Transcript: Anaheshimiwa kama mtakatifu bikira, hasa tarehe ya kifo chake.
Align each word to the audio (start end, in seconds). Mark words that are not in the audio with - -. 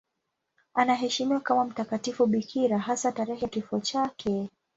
Anaheshimiwa 0.73 1.39
kama 1.39 1.65
mtakatifu 1.65 2.25
bikira, 2.25 2.79
hasa 2.79 3.11
tarehe 3.11 3.41
ya 3.41 3.47
kifo 3.47 3.79
chake. 3.79 4.49